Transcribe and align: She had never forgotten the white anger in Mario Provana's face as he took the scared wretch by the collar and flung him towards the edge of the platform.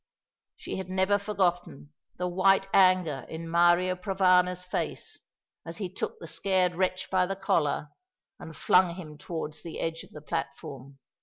She 0.55 0.77
had 0.77 0.89
never 0.89 1.19
forgotten 1.19 1.93
the 2.17 2.27
white 2.27 2.67
anger 2.73 3.23
in 3.29 3.47
Mario 3.47 3.95
Provana's 3.95 4.65
face 4.65 5.19
as 5.63 5.77
he 5.77 5.89
took 5.93 6.17
the 6.17 6.25
scared 6.25 6.75
wretch 6.75 7.11
by 7.11 7.27
the 7.27 7.35
collar 7.35 7.89
and 8.39 8.57
flung 8.57 8.95
him 8.95 9.15
towards 9.19 9.61
the 9.61 9.79
edge 9.79 10.01
of 10.01 10.09
the 10.09 10.21
platform. 10.23 10.97